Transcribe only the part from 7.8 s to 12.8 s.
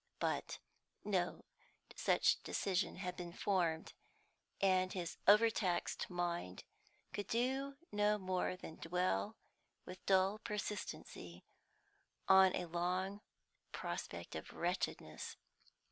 no more than dwell with dull persistency on a